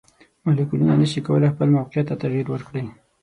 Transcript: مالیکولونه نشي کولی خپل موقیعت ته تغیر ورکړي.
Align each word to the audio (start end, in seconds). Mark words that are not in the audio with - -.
مالیکولونه 0.43 0.93
نشي 1.01 1.19
کولی 1.27 1.51
خپل 1.53 1.67
موقیعت 1.75 2.05
ته 2.09 2.15
تغیر 2.23 2.45
ورکړي. 2.49 2.83